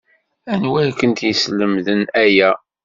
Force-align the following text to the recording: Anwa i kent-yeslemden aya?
Anwa 0.53 0.79
i 0.89 0.91
kent-yeslemden 0.99 2.01
aya? 2.23 2.51